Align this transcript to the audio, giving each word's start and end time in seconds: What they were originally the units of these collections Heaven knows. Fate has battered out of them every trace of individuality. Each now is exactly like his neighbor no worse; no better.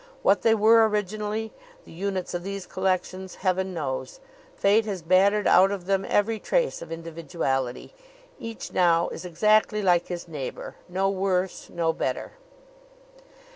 What 0.23 0.41
they 0.41 0.55
were 0.55 0.89
originally 0.89 1.53
the 1.85 1.91
units 1.91 2.33
of 2.33 2.41
these 2.41 2.65
collections 2.65 3.35
Heaven 3.35 3.71
knows. 3.71 4.19
Fate 4.55 4.85
has 4.85 5.03
battered 5.03 5.45
out 5.45 5.69
of 5.69 5.85
them 5.85 6.07
every 6.09 6.39
trace 6.39 6.81
of 6.81 6.91
individuality. 6.91 7.93
Each 8.39 8.73
now 8.73 9.09
is 9.09 9.25
exactly 9.25 9.83
like 9.83 10.07
his 10.07 10.27
neighbor 10.27 10.73
no 10.89 11.07
worse; 11.11 11.69
no 11.69 11.93
better. 11.93 12.31